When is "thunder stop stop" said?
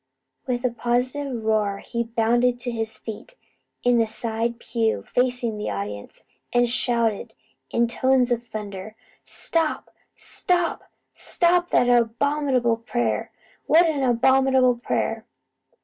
8.41-10.85